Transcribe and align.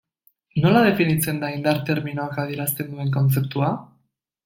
Nola 0.63 0.81
definitzen 0.87 1.43
da 1.45 1.53
indar 1.57 1.83
terminoak 1.91 2.43
adierazten 2.47 2.93
duen 2.97 3.17
kontzeptua? 3.19 3.75